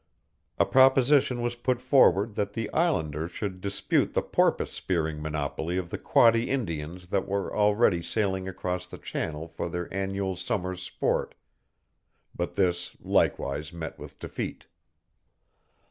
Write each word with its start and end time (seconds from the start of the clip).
A 0.57 0.65
proposition 0.65 1.43
was 1.43 1.53
put 1.53 1.79
forward 1.79 2.33
that 2.33 2.53
the 2.53 2.71
islanders 2.73 3.29
should 3.29 3.61
dispute 3.61 4.13
the 4.13 4.23
porpoise 4.23 4.71
spearing 4.71 5.21
monopoly 5.21 5.77
of 5.77 5.91
the 5.91 5.99
Quoddy 5.99 6.47
Indians 6.49 7.09
that 7.09 7.27
were 7.27 7.55
already 7.55 8.01
sailing 8.01 8.47
across 8.47 8.87
the 8.87 8.97
channel 8.97 9.47
for 9.47 9.69
their 9.69 9.93
annual 9.93 10.35
summer's 10.35 10.81
sport, 10.81 11.35
but 12.33 12.55
this 12.55 12.95
likewise 12.99 13.71
met 13.71 13.99
with 13.99 14.17
defeat. 14.17 14.65